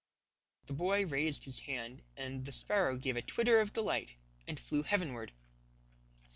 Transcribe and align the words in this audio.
The 0.65 0.73
boy 0.73 1.05
raised 1.05 1.43
his 1.45 1.59
hand, 1.59 2.01
and 2.17 2.43
the 2.43 2.51
sparrow 2.51 2.97
gave 2.97 3.15
a 3.15 3.21
twitter 3.21 3.59
of 3.61 3.71
delight 3.71 4.15
and 4.47 4.59
flew 4.59 4.81
heavenward. 4.81 5.31